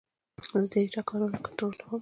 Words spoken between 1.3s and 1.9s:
کنټرولوم.